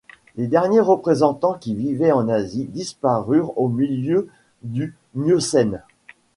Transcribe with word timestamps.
Les 0.35 0.47
derniers 0.47 0.79
représentants, 0.79 1.53
qui 1.59 1.75
vivaient 1.75 2.11
en 2.11 2.27
Asie, 2.27 2.65
disparurent 2.65 3.55
au 3.55 3.67
milieu 3.69 4.29
du 4.63 4.95
Miocène. 5.13 5.83